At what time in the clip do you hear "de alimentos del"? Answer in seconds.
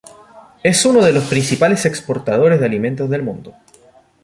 2.59-3.21